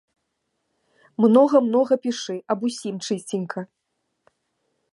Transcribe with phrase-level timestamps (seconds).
[1.23, 3.61] Многа-многа пішы, аб усім чысценька.